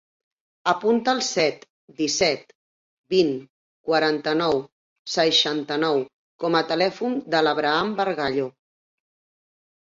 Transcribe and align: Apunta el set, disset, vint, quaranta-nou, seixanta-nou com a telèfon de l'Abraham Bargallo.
Apunta 0.71 1.11
el 1.15 1.19
set, 1.25 1.65
disset, 1.99 2.55
vint, 3.15 3.29
quaranta-nou, 3.89 4.63
seixanta-nou 5.17 6.01
com 6.45 6.59
a 6.61 6.63
telèfon 6.73 7.21
de 7.37 7.45
l'Abraham 7.47 7.95
Bargallo. 8.01 8.49